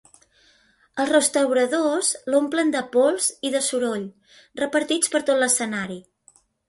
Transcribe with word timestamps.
Els 1.03 1.09
restauradors 1.15 2.09
l'omplen 2.35 2.73
de 2.77 2.81
pols 2.95 3.27
i 3.49 3.51
de 3.57 3.61
soroll, 3.67 4.09
repartits 4.63 5.13
per 5.17 5.23
tot 5.29 5.43
l'escenari. 5.45 5.99